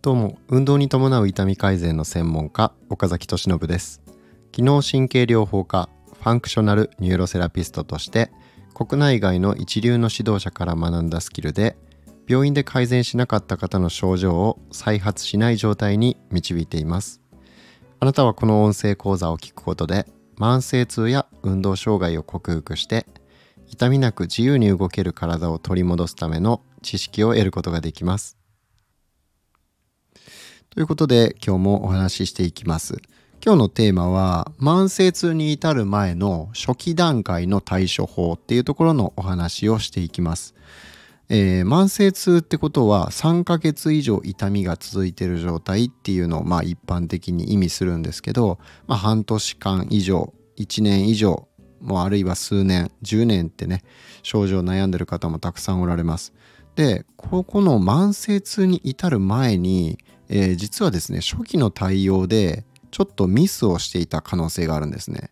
[0.00, 4.00] どうも運動に伴う痛み改善の専門家岡崎俊信です。
[4.52, 8.30] 機能神経療法家 functional neuro therapist として
[8.74, 11.76] 国内外の一流の指導者から学んだスキルで
[12.26, 17.20] 病院で改善しなかった方の症状を再発しない状態に導いています。
[18.00, 20.06] あなたはこの音声講座を聞くことで
[20.38, 23.06] 慢性痛や運動障害を克服して
[23.70, 28.36] 痛みなく自由に動ける体を取り戻すための知識を得ることができます。
[30.70, 32.96] ということで今日もお話ししていきます。
[33.44, 40.54] 今日のテーマは慢性痛に至る前の初期段階の対処法っていうところのお話をしていきます。
[41.28, 51.46] えー、慢性痛ってことは3ヶ月以上痛みが続いている状態っていうのをまあ一般的に意味するんですけど、まあ、半年間以上1年以上
[51.80, 53.82] もうあるいは数年10年ってね
[54.22, 56.32] 症状悩んでる方もたくさんおられます。
[56.76, 59.98] でここの慢性痛に至る前に、
[60.28, 65.30] えー、実はですね初期の対応でちょっとミスをしていた可能性があるんですね。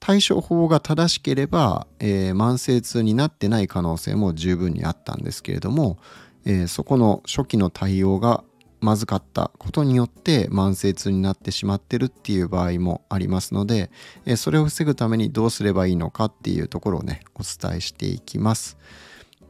[0.00, 5.98] 対処法が正しければ、えー、慢性痛になってない可能性も十分にあったんですけれども、
[6.44, 8.44] えー、そこの初期の対応が
[8.84, 13.90] まずかったことによって慢性痛になってしまってるっていう場合もありますので、
[14.26, 18.76] え、それを防ぐためにどうすればいいのかっていうところをねお伝えしていきます。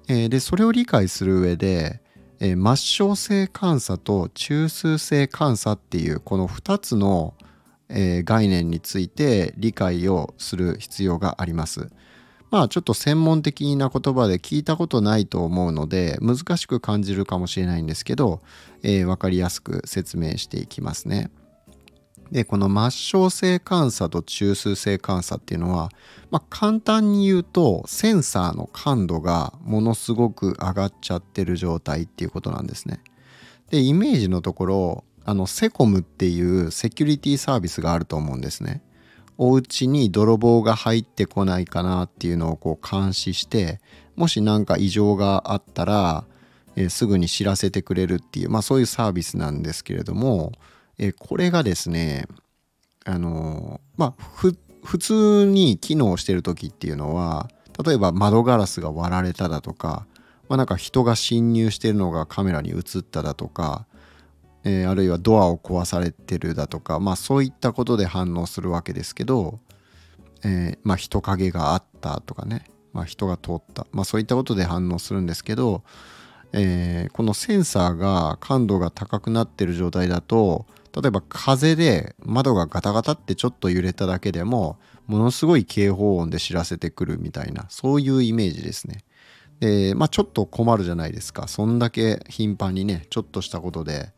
[0.09, 2.01] えでそれを理解する上で、
[2.41, 7.35] え末梢性監査と中枢性監査っていうこの2つの
[7.89, 11.91] え、概念について理解をする必要があります。
[12.55, 18.43] まあちょっと専門的な言葉で聞いたことないと思うので難しく感じるかもしれないんですけど、
[18.85, 21.33] えー、分かりやすく説明していきますね。
[22.31, 25.91] でこの末梢性監査と中枢性監査っていうのは、
[26.31, 33.01] まあ、簡単に言うとセンサーの感度がものすごく上がっちゃってる状態っていうことなんですね。
[33.71, 38.81] でイメージのところあのセコムっていうセキュリティサービスがあると思うんですね。
[39.39, 43.80] お家に泥棒が入ってこないかなっていうのをこう監視して
[44.17, 46.24] もし何か異常があったら、
[46.77, 50.52] えー、すぐに知らせてくれるっていう、まあ、そういうサービスなんですけれども、
[50.98, 52.27] えー、これがですね
[53.05, 54.24] あのー、まあ
[54.84, 57.48] 普通に機能してる時っていうのは
[57.84, 60.06] 例えば窓ガラスが割られただとか、
[60.48, 63.86] まあ、なんか人が侵入してるのがカメラに映っただとか
[64.64, 69.61] えー、あるいはドアを壊されてるだとか、まあ、そういったことで反応するわけですけど、
[70.45, 75.83] えー、まあ、人影があったとかね、まあ、人が通った、まあ、そういったことで反応するんですけど、
[76.52, 88.98] えー、このセンサーが感度が高くなってる状態だと例えば風で窓がガタガタってちょっと揺れただけでもものすごい警報音で知らせてくるみたいなそういうイメージですね。
[89.58, 94.13] でまあちょっと困るじゃないですかそんだけ頻繁にねちょっとしたことで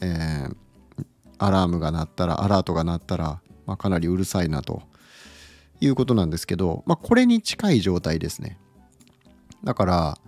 [0.00, 0.56] えー、
[1.38, 4.82] アラームが鳴ったらアラートが鳴ったら、まあ、かなりうるさいなと。
[5.80, 8.58] いうことなんですけど、まあ、これに近い状態ですね。
[9.64, 10.18] だから、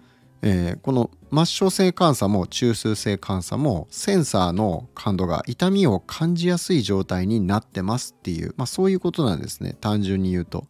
[0.43, 9.77] えー、この末梢性監査も中枢性監査もセンサーの感度が痛みを感じやすい状態になってますっていう、まあ、そういうことなんですね。
[9.81, 10.67] 単純に言うと。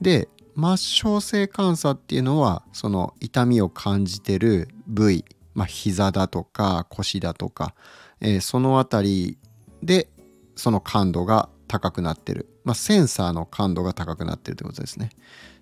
[0.00, 7.74] で末梢性監査っていうのはその痛みを感じてる部位まあ、膝だとか腰だとか、
[8.20, 9.38] えー、その辺り
[9.82, 10.08] で
[10.56, 15.10] その感度が高くなってる、まあ、センサーの感度が高くなってるということですね。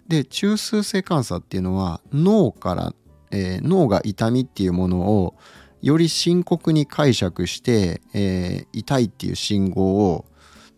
[0.08, 2.94] で中枢性感査っていうのは脳から、
[3.30, 5.34] えー、脳が痛みっていうものを
[5.82, 10.24] より深刻に解釈して、えー、痛いっていう信号を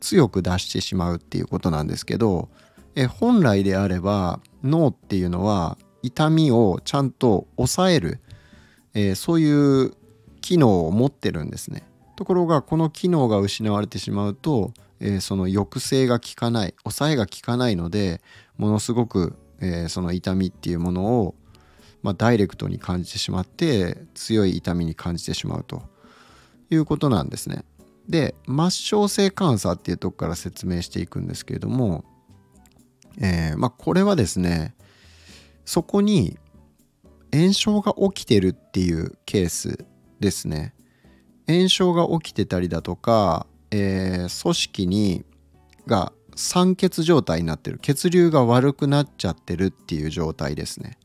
[0.00, 2.48] 強く出してしまうっていうことなんですけど、
[2.96, 8.20] えー、本来であれば脳っていうのは痛みをちゃんと抑える
[8.94, 9.92] えー、そういう
[10.40, 11.82] 機能を持ってるんですね。
[12.16, 18.20] ところがこの機能が失われてしまうと、えー、その抑制が効かない抑えが効かないので
[18.58, 21.34] ものすごく、えー、その痛みっていうものを、
[22.02, 25.82] まあ、ダイレクトに感じてしまって強い痛みに感じてしまうと
[26.68, 27.64] いうことなんですね。
[28.06, 28.54] で末
[28.98, 32.04] 梢性監査っていうとこから説明していくんですけれども、
[33.18, 34.74] えー、まあ、これはですね
[35.64, 36.36] そこに
[37.32, 39.86] 炎症が起きてるっていうケース
[40.20, 40.74] ですね。
[41.48, 45.24] 炎症が起きてたりだとか、えー、組織に
[45.86, 50.98] が酸欠状態になってる血流が悪くなっちゃってるっていう状態ですね。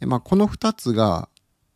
[0.00, 1.28] まあ、この2つが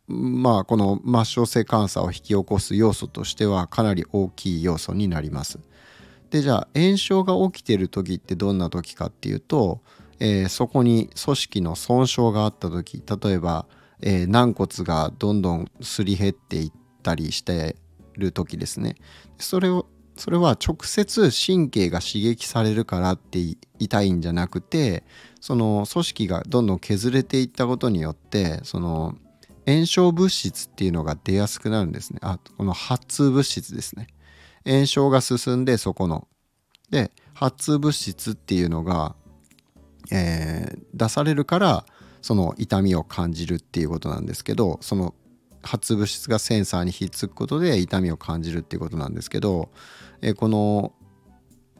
[0.07, 5.59] まあこの末梢性監査を引き起こす要素としてはかなり大きい要素になります。
[6.31, 9.81] でじゃあ炎症が起きてる時ってどんな時かっていうと
[10.19, 13.65] えー、そこに組織の損傷があった時例えば、
[14.01, 16.71] えー、軟骨がどんどんすり減っていっ
[17.03, 17.75] たりして
[18.17, 18.95] る時ですね。
[19.37, 19.87] それを
[20.19, 23.39] それは直接神経が刺激されるからって
[23.79, 25.05] 痛いんじゃなくて
[25.39, 29.15] その組織がどんどん削れていったことによってその
[29.65, 32.19] 炎症物質っていうのが出やすくなるんですね。
[32.21, 34.07] あこの発痛物質ですね。
[34.65, 36.27] 炎症が進んでそこの。
[36.89, 39.15] で発痛物質っていうのが、
[40.11, 41.85] えー、出されるから
[42.21, 45.13] その痛みを感じるっていうことなんですけどその
[45.61, 49.69] 発物質がセンサーにひっつくことで痛みを感じるっていうことなんですけど、
[50.21, 50.93] え、この、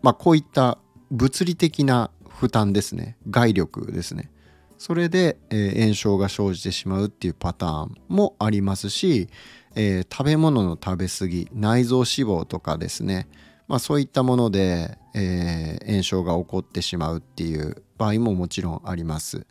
[0.02, 0.78] まあ、こういった
[1.12, 3.18] 物理的な負担ですね。
[3.30, 4.32] 外力ですね。
[4.78, 9.28] それで、えー、炎症が生じてしまうっていうパターンもありますし、
[9.76, 13.28] えー、食べ物の食べ過ぎ内臓脂肪とかですね、
[13.68, 19.46] まあ、そういったもので、えー、炎症が起こってしまうっていう場合ももちろんあります。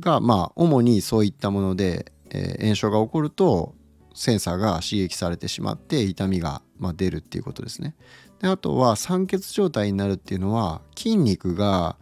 [0.00, 3.74] がまあ主にそういったもので、え炎症が起こると
[4.14, 7.94] センサーが刺激されてしまって痛みが、まあ、出るっていうことですね。
[8.40, 11.96] であとは酸欠状態になるっていうのは筋肉が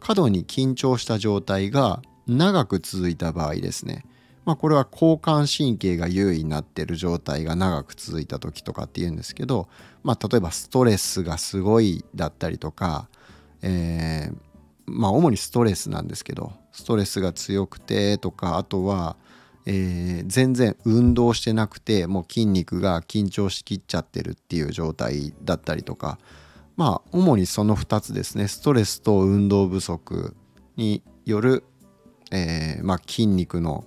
[0.00, 4.04] 過度に緊張した状態が長く続いた場合ですね。
[4.44, 9.68] まあこれは交感神経が優位になっている状態が長く続いた時とかっていうんですけど
[10.04, 13.08] まあ例えばストレスがすごいだったりとか、
[13.62, 14.36] えー、
[14.86, 19.16] まあ主にストレスなんですけどストレスが強くてとかあとは、
[19.64, 26.18] えー、全然運動してなくてもう筋肉が緊張しきっちゃってるっていう状態だったりとか。
[26.76, 28.48] まあ主にその2つですね。
[28.48, 30.36] ストレスと運動不足
[30.76, 31.64] による、
[32.30, 33.86] えー、まあ、筋肉の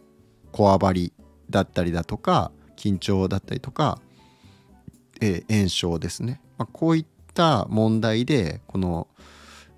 [0.52, 1.14] こわばり
[1.50, 4.00] だったりだとか緊張だったりとか、
[5.22, 7.06] えー、炎症ですね、まあ、こういっ
[7.36, 9.08] た問題でこの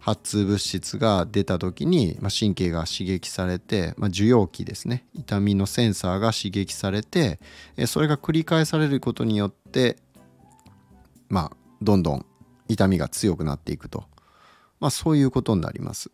[0.01, 7.39] 発痛物質が出た時に、まあ、神経が刺激されて、まあ、受容器ですね痛みのセンサーが刺激されて、
[7.77, 9.97] え、それが繰り返されることによって
[11.29, 12.25] まあどんどん
[12.67, 14.05] 痛みが強くなっていくと、
[14.79, 16.11] まあ、そういうことになります。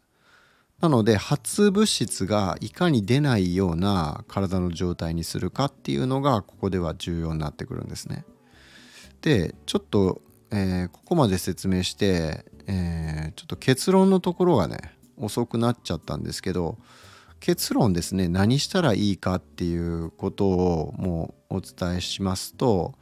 [0.82, 8.26] なので発痛物質がいかに出ないような体の状態にするかっていうのがここでは重要になってくるんですね。
[9.22, 14.78] でちょっと、えー、ここまで説明して、えー、ちょっと結論のところがね
[15.18, 16.78] 遅くなっちゃったんですけど
[17.40, 22.96] 結論ですね何したらいいかっていうことをもうお伝えしますと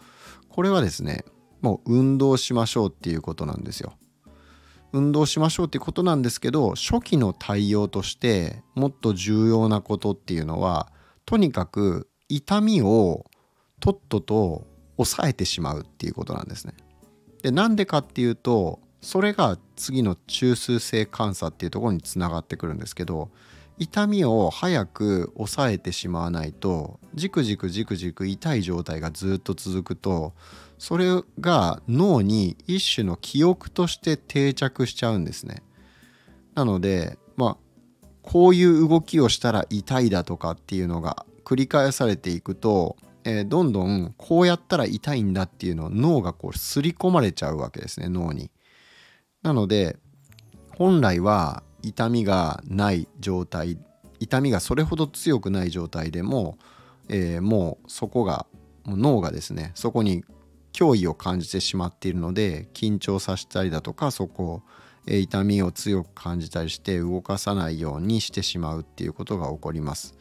[0.49, 1.25] これはですね
[1.61, 3.93] もう運動しましょうっていうことなんですよ。
[4.93, 10.89] 運動しましょうっていうことなんですけど初期の対応としてもっと重要なことっていうのは
[11.25, 13.25] とにかく痛みを
[13.81, 16.73] とっとと抑えてしまうっていうことなんですね。
[17.43, 23.29] でなんでかっていうとそれが次の中枢性監査っていうところにつながってくるんですけど
[23.77, 30.33] 痛みを早く抑えてしまわないとじくじくじくじく痛い状態がずっと続くと
[30.79, 35.61] それが脳に一種の記憶として定着しちゃうんですね。
[36.55, 48.49] なのでまあこういう動きをしたら痛いだとかっていうのが繰り返されていくと、えー、どんどんこうやったら痛いんだっていうのを脳がこう刷り込まれちゃうわけですね脳に。
[49.45, 49.95] なので
[50.75, 53.77] 本来は痛みがない状態
[54.19, 56.57] 痛みがそれほど強くない状態でも、
[57.09, 58.47] えー、もうそこが
[58.87, 60.23] 脳がですねそこに
[60.73, 64.61] 脅威を感じてしまっているので緊張させたりだとかそこを、
[65.05, 70.15] え痛みを強く感じたりして動かさないようにしてしまうっていうことが起こります。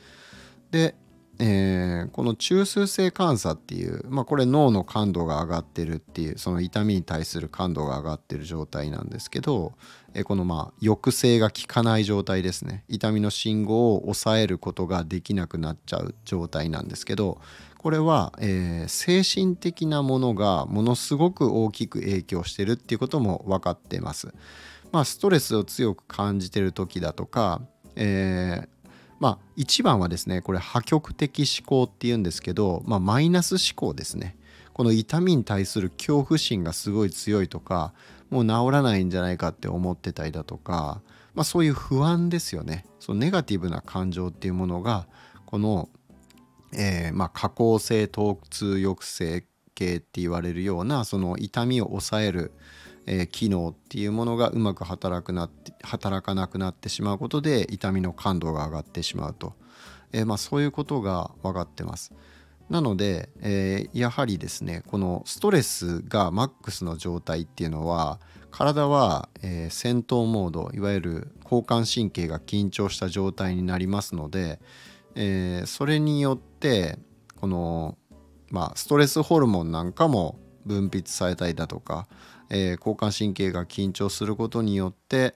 [0.70, 0.94] で、
[1.38, 9.72] えー、この中枢性感査っていう、まあ、これ脳の感度が上がってるっていうその痛みに対する感度が上がってる状態なんですけど、
[10.14, 17.40] えー、このまあ抑制が効かない状態ですね痛みの信号を抑えることができなくなっちゃう状態なんですけど
[17.78, 24.32] これは、えー、精神的なものがものすごく大きく影響してるっていうことも分かってます。
[24.90, 27.60] まあ、ストレスを強く感じてる時だとか、
[27.96, 28.68] えー、
[29.20, 34.36] まあ一番はですねこれ破局的思考っていうんですけど、まあ、マイナス思考ですね。
[34.72, 37.92] この痛みに対する恐怖心がすごい強いとか
[38.28, 41.00] もう治らないんじゃないかって思ってたりだとか、
[41.34, 45.06] まあ、そういう不安ですよねそのネガティブな感情っていうものが
[45.46, 45.88] この
[46.76, 52.52] えー、まあ、下降性疼痛抑制系って言われるようなその痛みを抑える、
[53.06, 59.54] え、機能っていうものがうまく働くなって働かなくなってしまうことで痛みの感度が上がってしまうと、
[60.12, 62.12] え、まあ、そういうことが分かってます。
[62.70, 68.20] なので、えー、やはりですねこのストレスがマックスの状態っていうのは
[68.50, 74.60] 体は、えー、戦闘モードいわゆる交感神経が緊張した状態になりますので、
[75.14, 76.98] えー、それによって
[77.36, 77.98] この、
[78.50, 82.08] まあ、ストレスホルモンなんかも分泌されたりだとか、
[82.54, 85.34] えー、交感神経が緊張することによって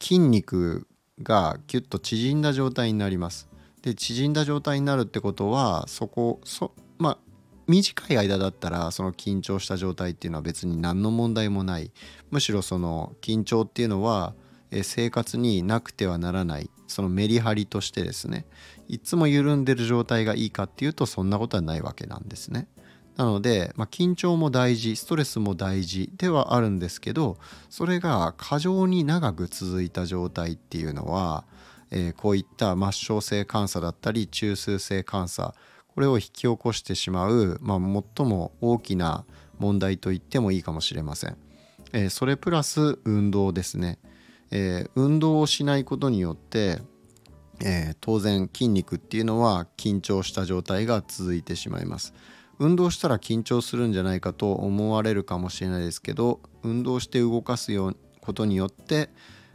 [0.00, 0.86] 筋肉
[1.22, 3.48] がキュッと縮んだ状態になります。
[3.82, 7.18] で縮んだ状態になるってことはそこそまあ
[7.66, 11.90] 短い間だったらその緊張した状態っていうのは別に何の問題もない
[12.30, 14.34] むしろその緊張っていうのは
[14.82, 18.46] 生活になくてはならないそのメリハリとしてですね
[18.88, 22.68] いつも緩んでる状態がいいかっていうとそんなことはないわけなんですね。
[23.16, 27.36] なので、まあ、緊張も大事ストレスも大事ではあるんですけど
[27.70, 31.44] それが過剰に長く続いた状態っていうのは、
[31.90, 35.54] えー、こういった末梢性感作だったり中枢性感作
[35.94, 39.24] これを引き起こしてしまう、まあ、最も大きな
[39.58, 41.36] 問題と言ってもいいかもしれません。
[41.92, 44.00] えー、それプラス運動ですね、
[44.50, 46.80] えー、運動をしないことによって、
[47.60, 52.12] えー、当然筋肉っていうのは緊張した状態が続いてしまいます。
[52.58, 59.10] 運動したら緊張するんじゃないかと思われるかもしれないですけど運動して動かすようことによって、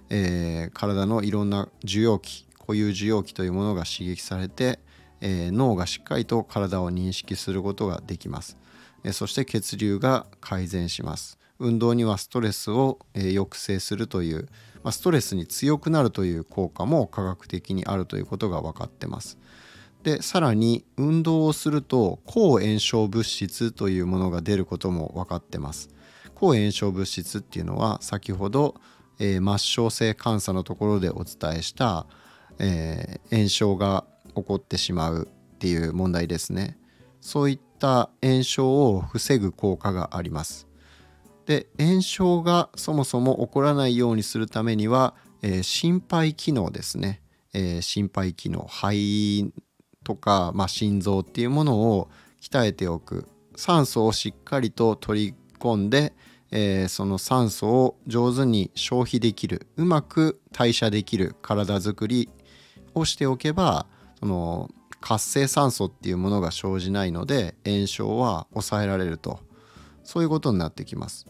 [0.09, 4.79] えー、体のいろんな受容器固有受容器というものが刺激されて、
[5.21, 8.57] えー、脳がしっかりと体を認識することができます、
[9.03, 11.39] えー、そして血流が改善します。
[11.59, 14.47] 運動にはストレスを、え抑制するという、
[14.81, 19.37] まあ、ストレスに強くなるという効果も科学的にあるということが分かってます。
[20.03, 25.89] でさらに運動をすると抗炎症物質というものが出ることも分かってます。
[26.35, 28.75] 抗炎症物質っていうのは先ほど、
[29.19, 32.07] えー、末梢性監査のところでお伝えした、
[32.59, 36.77] えー、炎症が起こってしまうっていう問題ですね。
[37.19, 40.67] そういった炎症を防ぐ効果があります。
[41.45, 47.21] で炎症がそもそも起こらないようにするためには、えー、心肺機能ですね、
[47.53, 49.51] えー、心肺機能肺
[50.09, 52.09] とか、まあ、心臓っていうものを
[52.41, 56.13] 鍛えておく酸素をしっかりと取り込んで、
[56.49, 62.27] えー、その酸素を上手に消費できるうまく代謝できる体づくり
[62.95, 63.85] をしておけば
[64.19, 69.39] その活性酸素っていうものが生じないので炎症は抑えられると
[70.03, 71.27] そういうことになってきます。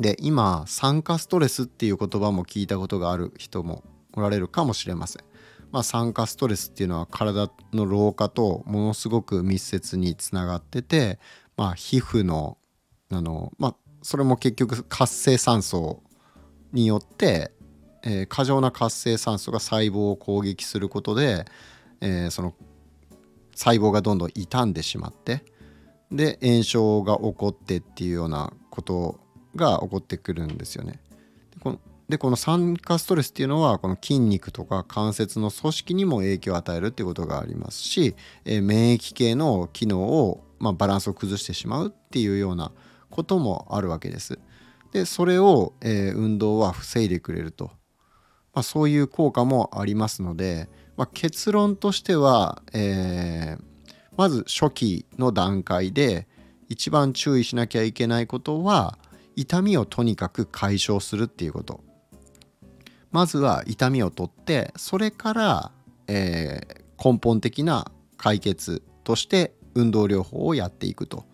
[0.00, 3.84] で今酸化ストレスっていう言葉も聞いたことがある人も
[4.14, 5.31] おられるかもしれません。
[5.72, 11.18] まあ、酸化ストレスっていうのは体の老化とものすごく密接につながってて、
[11.56, 12.58] まあ、皮膚の
[13.10, 16.02] あの、まあ、それも結局活性酸素
[16.72, 17.52] によって、
[18.04, 21.46] えー、過剰な活性酸素が細胞を攻撃することで、
[22.00, 22.54] えー、その
[23.54, 25.44] 細胞がどんどん傷んでしまって
[26.10, 29.20] で炎症が起こってっていうようなこと
[29.56, 31.00] が起こってくるんですよね。
[31.60, 42.72] このでこの酸化ストレスっていうのはこの筋肉とか関節の組織にも影響を与えるっていうことがありますし、えー、免疫系の機能を、まあ、バランスを崩してしまうっていうような
[43.10, 44.38] こともあるわけです。
[44.92, 47.66] でそれを、えー、運動は防いでくれると、
[48.52, 53.62] まあ、そういう効果もありますので、まあ、結論としては、えー、
[54.18, 56.28] まず初期の段階で
[56.68, 58.98] 一番注意しなきゃいけないことは
[59.34, 61.80] 痛みをとにかく解消するっていうこと
[63.12, 65.72] まずは痛みを取ってそれから、
[66.08, 71.24] えー、根本的な解決として運動療法をやっていくと。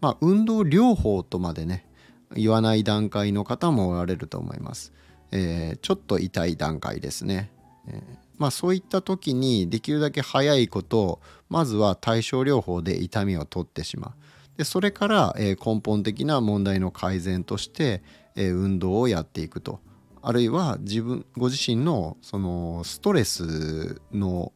[0.00, 1.86] まあ運動療法とまでね
[2.34, 4.92] 言わない段階の方もおられると思います。
[5.32, 7.50] えー、ちょっと痛い段階ですね。
[7.88, 8.02] えー、
[8.36, 14.58] まあそういった時にできるだけ早いことまずは対症療法で痛みを取ってしまう。
[14.58, 18.02] でそれから、えー、根本的な問題の改善として、
[18.36, 19.80] えー、運動をやっていくと。
[20.26, 24.52] あるいは自分ご自身のそのストレスの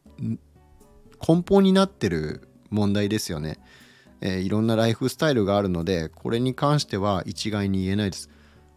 [1.25, 3.59] 根本になってる問題ですよね、
[4.19, 8.31] えー、いろんなライフスタイルがあるのでこれに関しては一概に言えないです。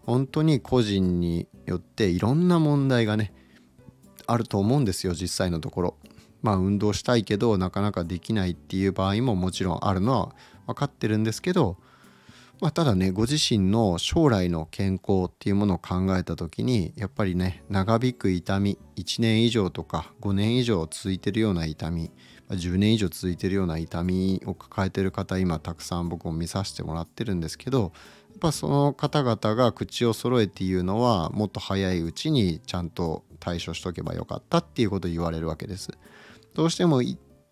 [0.04, 3.32] 本当に個人によっていろんな問題がね
[4.26, 5.96] あると思うんですよ実際のところ。
[6.42, 10.34] まあ運動したいけどなかなかできないっていう場合ももちろんあるのは
[10.66, 11.78] 分かってるんですけど
[12.62, 22.12] まあ、ただねご自身の将来の健康っていうものを考えた時にやっぱりね長引く痛み1年以上とか5年以上続いてるような痛み
[22.50, 27.90] 10年以上続いてるような痛みを抱えてる方今たくさん僕も見させてもらってるんですけどやっ
[28.38, 35.90] ぱその方々が口を揃えて言うのはもっと早いうちにちゃんと対処しとけばよかったっていうことを言われるわけです。
[36.54, 37.02] どうしても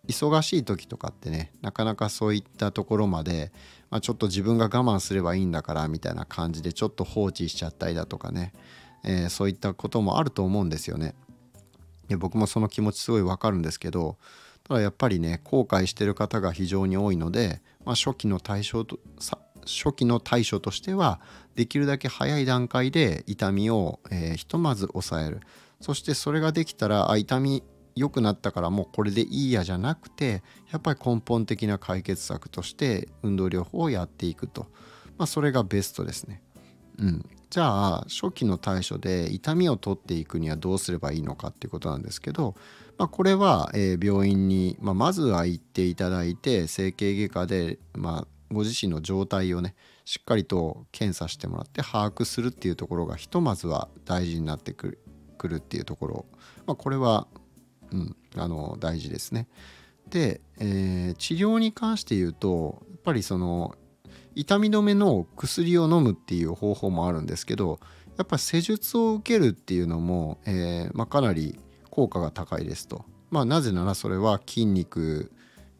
[0.07, 3.51] 忙しい時とかってねなかなかそういったところまで、
[3.89, 8.53] まあ、ちょっと自分が我慢すればいいんだからみたいな感じでちょっと放置しちゃったりだとかね、
[9.03, 11.13] えー、そういったこともあると思うんですよね。
[12.07, 14.17] で僕もその気持ちすごいわかるんですけど
[14.65, 18.99] ただやっぱりね後悔してる方が非常に多いので、まあ、初期の対象と
[19.65, 21.21] 初期の対処としては
[21.55, 25.39] できるだけ早い段階で痛みを、えー、ひとまず抑える
[25.79, 27.63] そしてそれができたらあ痛み
[27.95, 34.67] 良くなったからもうこれでいいやじゃなくてやっぱり根本的な解決策として運動療法をやっていくと、
[35.17, 36.41] まあ、それがベストですね。
[36.99, 42.55] うん、じゃあ初期の対処で痛みを取っていくにはどうすればいいのかっていうことなんですけど、
[42.97, 54.99] まあ、これは、え、病院に、まあ、まずは行っていただいて整形外科で、ま、ご自身の状態をねしっかりと検査してもらって把握するっていうところがひとまずは大事になってくる
[55.41, 56.25] くるっていうところ、
[56.67, 57.27] まあ、これは、
[57.91, 59.47] うん、あの大事ですね。
[60.09, 63.75] で、えー、治療に関して言うとやっぱりその
[64.35, 67.79] 痛み止めの薬を飲むっていう方法もあるんですけど
[68.17, 73.05] やっぱ施術を受けるっていうのも、えーまあ、かなり効果が高いですと。
[73.29, 75.31] まあ、なぜならそれは筋肉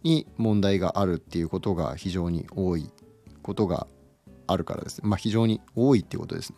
[0.03, 2.89] に問題があるっていうことが非常に多い
[3.43, 3.87] ことが
[4.47, 5.07] あるからですね。
[5.07, 6.57] まあ、非常に多いっていうことですね。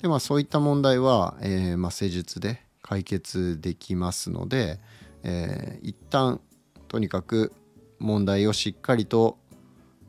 [0.00, 4.78] でまあそういった問題は、えー、まあ、施術で解決できますので、
[5.22, 6.42] えー、一旦
[6.86, 7.54] とにかく
[7.98, 9.38] 問題をしっかりと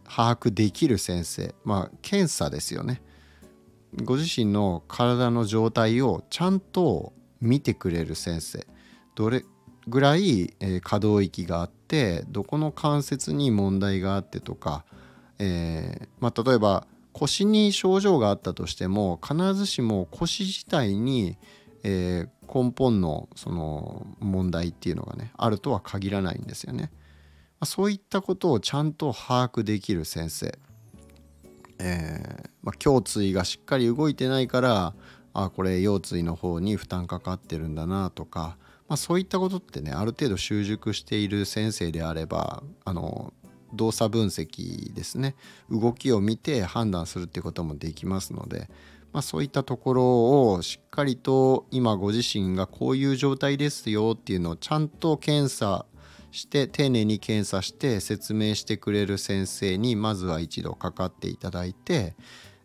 [0.04, 3.02] 把握できる先生まあ検査ですよね。
[4.04, 8.68] ご自身の体の状態をちゃんと見てくれる先生
[9.16, 9.46] どれ
[9.88, 14.84] ぐらい、えー、可動域があってどこの関節に問題があってとか、
[15.40, 21.38] えー、まあ、例えば腰に症状があったとしても必ずしも腰自体に、
[21.88, 26.92] えー、根本のその問題っていうのがねあるとは限らないんですよね。
[27.60, 30.58] まあ、そういったことをちゃんと把握できる先生、
[31.80, 34.94] えーまあ、胸椎がしっかり動いてないから
[35.34, 43.34] あこれ腰椎の方に負担かかってるんだなとかまあ、そういったことってねある程度習熟している先生であればあの
[43.74, 45.36] 動作分析ですね
[45.70, 48.70] 動きを見て判断するってこともできますので、
[49.16, 55.86] まあ、そういったところをしっかりと今ご自身がこういう状態ですよっていうのをちゃんと検査
[56.32, 62.14] して丁寧に検査して説明してくれる先生にまずは一度かかっていただいて、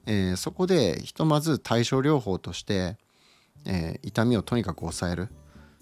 [0.06, 2.96] えー、そこでひとまず対症療法として、
[3.64, 5.28] えー、痛みをとにかく抑える。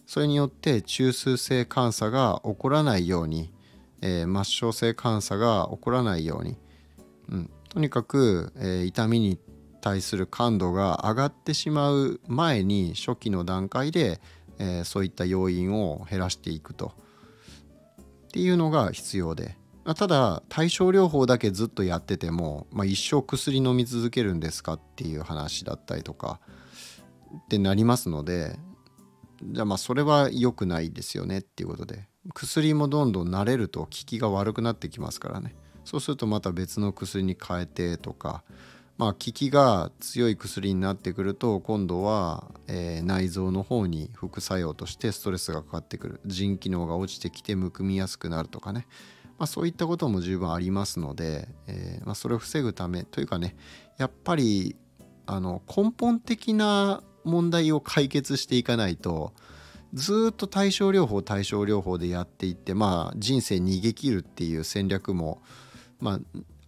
[0.04, 3.50] それによって中枢性感作が起こらないように、
[4.02, 6.58] えー、末梢性感作が起こらないように、
[7.30, 9.38] うん、とにかく、えー、痛みに
[9.80, 14.20] 対する感度が上がってしまう前に初期の段階で、
[14.58, 16.92] えー、そういった要因を減らしていくと。
[18.28, 19.56] っていうのが必要で。
[19.96, 26.40] ただ対症療法だけずっとやってても、まあ、一生薬飲み続けるんですかっていう話だったりとか
[27.34, 28.58] ってなりますので
[29.42, 32.06] じゃあまあそれは良くないですよねっていうことで。
[32.34, 35.54] 薬もどんどん慣れると効きが悪くなってきますからね。
[35.84, 38.44] そうするとまた別の薬に変えてとか
[38.98, 46.20] まあ効きが強い薬になってくると今度は、えー、内臓の方に副作用としてストレスがかかってくる。
[46.26, 48.86] 腎機能が落ちてきてむくみやすくなるとかね。
[49.38, 53.56] まあ、そういったことも十分ありますので、えー、まあ、それを防ぐためというかね
[53.96, 54.74] やっぱり
[55.26, 59.32] あの根本的な問題を解決していかないと
[59.94, 65.40] ずっと対症療法対症療法でやっていってまあ人生逃げ切るっていう戦略も
[66.00, 66.18] ま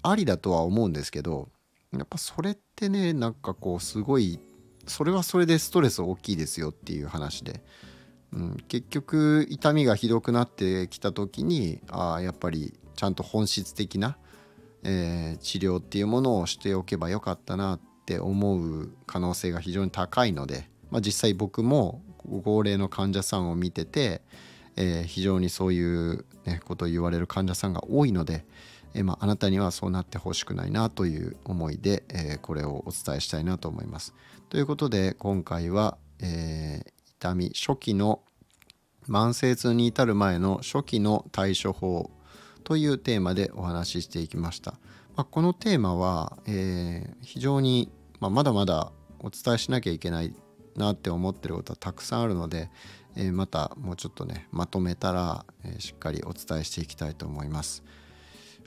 [0.03, 1.49] あありだとは思うんですけど
[1.93, 4.39] やっぱそれってねなんかこうすごい
[4.87, 7.63] それはそれでストレス大きいですよっていう話で、
[8.33, 14.19] うん、結局痛みがひどくなってきた時にああやっぱりちゃんと本質的な、
[14.85, 22.03] えー、治療っていうものをしておけばよかったなって思う可能性が非常に高いので、まあ、実際僕も
[22.45, 24.23] 高齢の患者さんを見てて、
[24.77, 28.47] えー、非常にそういう、ね、ことを言われる患者さんが多いので、
[28.95, 34.15] え、まあ、なたにはそうなってほしくないなという思いで、え、これをお伝えしたいなと思います。
[34.49, 36.83] ということで今回は、え
[37.19, 38.23] 痛み初期の
[39.09, 42.11] 慢性痛に至る前の初期の対処法
[42.65, 44.73] というテーマでお話ししていきました。
[45.17, 50.35] まあ、このテーマは、えー、非常にまあ、まだまだお伝えしなきゃいけない
[50.77, 52.71] なって思ってることはたくさんあるので、
[53.17, 57.83] えー、またもうちょっとねまとめたら、えー、しっかりお伝えしていきたいと思います。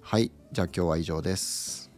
[0.06, 1.90] はいじゃあ今日は以上です。